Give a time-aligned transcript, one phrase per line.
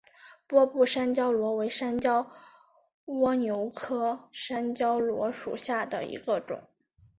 [0.47, 2.27] 波部山椒螺为山椒
[3.05, 6.67] 蜗牛科山椒螺属下的一个种。